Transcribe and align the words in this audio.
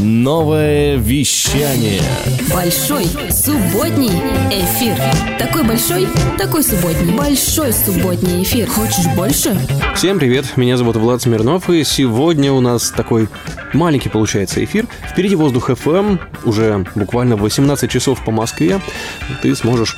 Новое 0.00 0.96
вещание. 0.96 2.02
Большой 2.52 3.04
субботний 3.30 4.10
эфир. 4.50 4.96
Такой 5.38 5.62
большой, 5.62 6.08
такой 6.36 6.64
субботний. 6.64 7.14
Большой 7.14 7.72
субботний 7.72 8.42
эфир. 8.42 8.68
Хочешь 8.68 9.06
больше? 9.14 9.56
Всем 9.94 10.18
привет, 10.18 10.56
меня 10.56 10.76
зовут 10.76 10.96
Влад 10.96 11.22
Смирнов, 11.22 11.70
и 11.70 11.84
сегодня 11.84 12.52
у 12.52 12.60
нас 12.60 12.90
такой 12.90 13.28
маленький 13.72 14.08
получается 14.08 14.64
эфир. 14.64 14.86
Впереди 15.10 15.36
воздух 15.36 15.70
FM, 15.70 16.18
уже 16.44 16.84
буквально 16.94 17.36
18 17.36 17.90
часов 17.90 18.24
по 18.24 18.32
Москве. 18.32 18.80
Ты 19.42 19.54
сможешь 19.54 19.96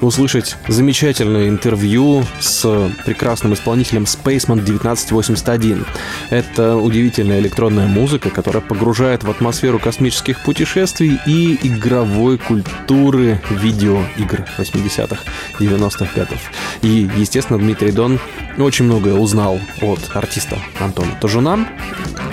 услышать 0.00 0.56
замечательное 0.68 1.48
интервью 1.48 2.24
с 2.40 2.90
прекрасным 3.04 3.54
исполнителем 3.54 4.04
Spaceman 4.04 4.60
1981. 4.62 5.84
Это 6.30 6.76
удивительная 6.76 7.40
электронная 7.40 7.86
музыка, 7.86 8.30
которая 8.30 8.62
погружает 8.62 9.24
в 9.24 9.30
атмосферу 9.30 9.78
космических 9.78 10.40
путешествий 10.40 11.18
и 11.26 11.58
игровой 11.62 12.38
культуры 12.38 13.40
видеоигр 13.50 14.46
80-х, 14.58 15.22
90-х 15.58 16.08
годов. 16.14 16.40
И, 16.82 17.08
естественно, 17.16 17.58
Дмитрий 17.58 17.92
Дон 17.92 18.18
очень 18.58 18.86
многое 18.86 19.14
узнал 19.14 19.60
от 19.80 20.00
артиста 20.14 20.58
Антона 20.78 21.12
Тожуна, 21.20 21.66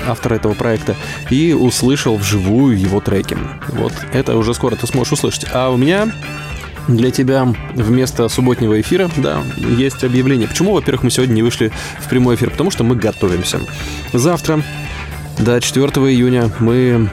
автора 0.07 0.35
этого 0.35 0.53
проекта, 0.53 0.95
и 1.29 1.53
услышал 1.53 2.15
вживую 2.15 2.79
его 2.79 2.99
треки. 3.01 3.37
Вот 3.69 3.93
это 4.13 4.37
уже 4.37 4.53
скоро 4.53 4.75
ты 4.75 4.87
сможешь 4.87 5.13
услышать. 5.13 5.45
А 5.53 5.69
у 5.69 5.77
меня 5.77 6.11
для 6.87 7.11
тебя 7.11 7.53
вместо 7.73 8.27
субботнего 8.29 8.79
эфира, 8.79 9.09
да, 9.17 9.43
есть 9.57 10.03
объявление. 10.03 10.47
Почему, 10.47 10.73
во-первых, 10.73 11.03
мы 11.03 11.11
сегодня 11.11 11.33
не 11.33 11.43
вышли 11.43 11.71
в 11.99 12.09
прямой 12.09 12.35
эфир? 12.35 12.49
Потому 12.49 12.71
что 12.71 12.83
мы 12.83 12.95
готовимся. 12.95 13.59
Завтра, 14.13 14.61
до 15.39 15.59
4 15.59 15.85
июня, 15.85 16.49
мы 16.59 17.09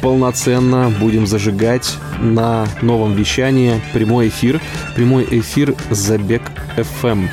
полноценно 0.00 0.92
будем 1.00 1.26
зажигать 1.26 1.96
на 2.20 2.66
новом 2.82 3.14
вещании 3.14 3.80
прямой 3.92 4.28
эфир. 4.28 4.60
Прямой 4.94 5.26
эфир 5.30 5.74
Забег 5.90 6.42
FM. 6.76 7.28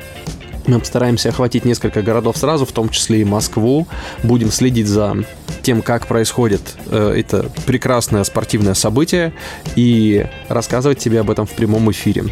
мы 0.66 0.80
постараемся 0.80 1.28
охватить 1.28 1.64
несколько 1.64 2.02
городов 2.02 2.36
сразу, 2.36 2.66
в 2.66 2.72
том 2.72 2.88
числе 2.88 3.20
и 3.20 3.24
Москву. 3.24 3.86
Будем 4.24 4.50
следить 4.50 4.88
за 4.88 5.16
тем, 5.62 5.80
как 5.80 6.06
происходит 6.06 6.60
э, 6.86 7.14
это 7.16 7.50
прекрасное 7.66 8.24
спортивное 8.24 8.74
событие 8.74 9.32
и 9.76 10.26
рассказывать 10.48 10.98
тебе 10.98 11.20
об 11.20 11.30
этом 11.30 11.46
в 11.46 11.52
прямом 11.52 11.90
эфире. 11.92 12.24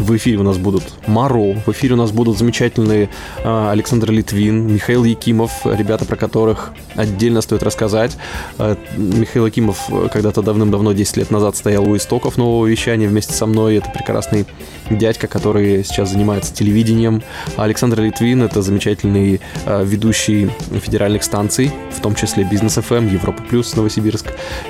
В 0.00 0.16
эфире 0.16 0.38
у 0.38 0.42
нас 0.42 0.56
будут 0.56 0.82
Маро, 1.06 1.60
в 1.66 1.68
эфире 1.68 1.92
у 1.92 1.96
нас 1.98 2.10
будут 2.10 2.38
замечательные 2.38 3.10
э, 3.44 3.70
Александр 3.70 4.10
Литвин, 4.10 4.66
Михаил 4.72 5.04
Якимов, 5.04 5.66
ребята, 5.66 6.06
про 6.06 6.16
которых 6.16 6.72
отдельно 6.94 7.42
стоит 7.42 7.62
рассказать. 7.62 8.16
Э, 8.58 8.76
Михаил 8.96 9.44
Якимов 9.44 9.90
когда-то 10.10 10.40
давным-давно, 10.40 10.94
10 10.94 11.18
лет 11.18 11.30
назад, 11.30 11.54
стоял 11.54 11.86
у 11.86 11.94
истоков 11.98 12.38
нового 12.38 12.66
вещания 12.66 13.08
вместе 13.08 13.34
со 13.34 13.44
мной. 13.44 13.76
Это 13.76 13.90
прекрасный 13.90 14.46
дядька, 14.88 15.26
который 15.26 15.84
сейчас 15.84 16.10
занимается 16.10 16.54
телевидением. 16.54 17.22
А 17.58 17.64
Александр 17.64 18.00
Литвин— 18.00 18.42
это 18.44 18.62
замечательный 18.62 19.42
э, 19.66 19.84
ведущий 19.84 20.50
федеральных 20.82 21.24
станций, 21.24 21.72
в 21.94 22.00
том 22.00 22.14
числе 22.14 22.44
Бизнес 22.44 22.78
FM, 22.78 23.12
Европа 23.12 23.42
Плюс, 23.42 23.76
Новосибирск. 23.76 24.28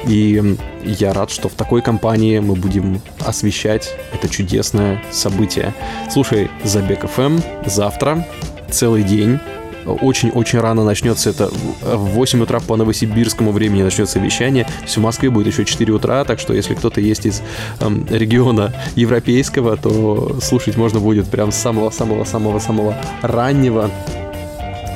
И 0.08 0.56
я 0.84 1.12
рад, 1.12 1.30
что 1.30 1.48
в 1.48 1.52
такой 1.52 1.82
компании 1.82 2.40
мы 2.40 2.56
будем 2.56 3.00
освещать 3.20 3.94
это 4.12 4.28
чудесное 4.28 5.00
событие. 5.20 5.74
Слушай, 6.10 6.50
Забег 6.64 7.04
FM 7.04 7.42
завтра 7.66 8.26
целый 8.70 9.02
день 9.02 9.38
очень-очень 9.86 10.60
рано 10.60 10.84
начнется 10.84 11.30
это 11.30 11.48
в 11.48 12.10
8 12.10 12.42
утра 12.42 12.60
по 12.60 12.76
новосибирскому 12.76 13.52
времени 13.52 13.82
начнется 13.82 14.18
вещание. 14.18 14.66
Все 14.86 15.00
в 15.00 15.02
Москве 15.02 15.30
будет 15.30 15.46
еще 15.46 15.64
4 15.64 15.92
утра, 15.92 16.24
так 16.24 16.38
что 16.38 16.52
если 16.52 16.74
кто-то 16.74 17.00
есть 17.00 17.26
из 17.26 17.42
эм, 17.80 18.06
региона 18.10 18.74
европейского, 18.94 19.76
то 19.76 20.38
слушать 20.40 20.76
можно 20.76 21.00
будет 21.00 21.28
прям 21.28 21.52
с 21.52 21.56
самого-самого-самого-самого 21.56 22.94
раннего. 23.22 23.90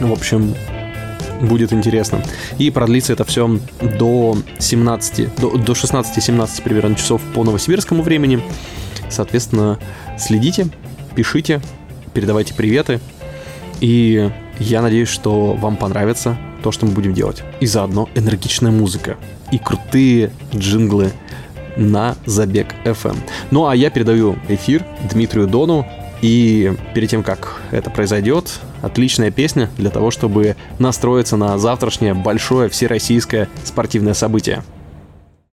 В 0.00 0.12
общем, 0.12 0.54
будет 1.40 1.72
интересно. 1.72 2.22
И 2.58 2.70
продлится 2.70 3.12
это 3.12 3.24
все 3.24 3.58
до 3.80 4.36
17, 4.58 5.36
до, 5.36 5.56
до 5.56 5.72
16-17 5.72 6.62
примерно 6.62 6.94
часов 6.94 7.20
по 7.34 7.44
новосибирскому 7.44 8.02
времени. 8.02 8.42
Соответственно, 9.10 9.78
следите, 10.18 10.68
пишите, 11.14 11.60
передавайте 12.12 12.54
приветы. 12.54 13.00
И 13.80 14.30
я 14.58 14.82
надеюсь, 14.82 15.08
что 15.08 15.54
вам 15.54 15.76
понравится 15.76 16.36
то, 16.62 16.72
что 16.72 16.86
мы 16.86 16.92
будем 16.92 17.12
делать. 17.12 17.42
И 17.60 17.66
заодно 17.66 18.08
энергичная 18.14 18.70
музыка 18.70 19.16
и 19.50 19.58
крутые 19.58 20.30
джинглы 20.54 21.12
на 21.76 22.16
Забег 22.24 22.74
FM. 22.84 23.16
Ну 23.50 23.66
а 23.66 23.76
я 23.76 23.90
передаю 23.90 24.36
эфир 24.48 24.84
Дмитрию 25.10 25.46
Дону. 25.46 25.86
И 26.22 26.72
перед 26.94 27.10
тем, 27.10 27.22
как 27.22 27.60
это 27.70 27.90
произойдет, 27.90 28.60
отличная 28.80 29.30
песня 29.30 29.68
для 29.76 29.90
того, 29.90 30.10
чтобы 30.10 30.56
настроиться 30.78 31.36
на 31.36 31.58
завтрашнее 31.58 32.14
большое 32.14 32.70
всероссийское 32.70 33.48
спортивное 33.62 34.14
событие. 34.14 34.62